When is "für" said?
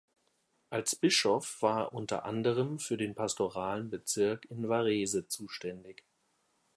2.79-2.97